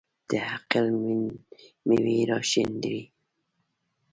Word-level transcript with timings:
د 0.29 0.31
عقل 0.51 0.87
مېوې 1.87 2.17
راشنېدې. 2.31 2.99